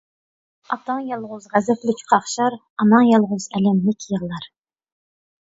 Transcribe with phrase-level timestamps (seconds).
[0.75, 4.51] ئاتاڭ يالغۇز غەزەپلىك قاقشار، ئاناڭ يالغۇز ئەلەملىك يىغلار.